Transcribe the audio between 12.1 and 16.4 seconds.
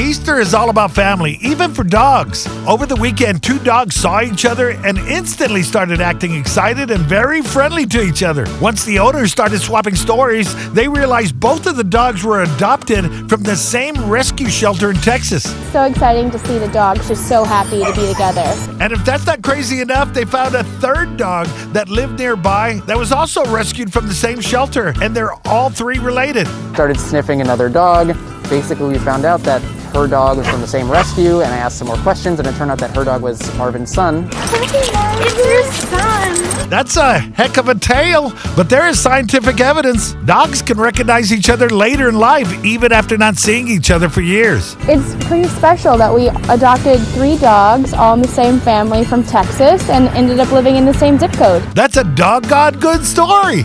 were adopted from the same rescue shelter in Texas. So exciting to